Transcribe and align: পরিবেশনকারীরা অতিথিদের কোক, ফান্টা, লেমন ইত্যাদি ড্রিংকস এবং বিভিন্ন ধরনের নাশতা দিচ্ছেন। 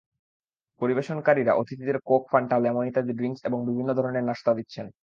পরিবেশনকারীরা 0.81 1.53
অতিথিদের 1.53 1.97
কোক, 2.05 2.23
ফান্টা, 2.31 2.55
লেমন 2.59 2.83
ইত্যাদি 2.87 3.13
ড্রিংকস 3.13 3.41
এবং 3.43 3.59
বিভিন্ন 3.65 3.89
ধরনের 3.93 4.23
নাশতা 4.23 4.51
দিচ্ছেন। 4.53 4.85